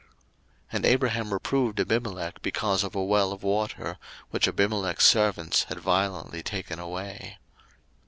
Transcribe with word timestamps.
01:021:025 0.01 0.09
And 0.77 0.85
Abraham 0.87 1.31
reproved 1.31 1.79
Abimelech 1.79 2.41
because 2.41 2.83
of 2.83 2.95
a 2.95 3.03
well 3.03 3.31
of 3.31 3.43
water, 3.43 3.99
which 4.31 4.47
Abimelech's 4.47 5.05
servants 5.05 5.65
had 5.65 5.79
violently 5.79 6.41
taken 6.41 6.79
away. 6.79 7.37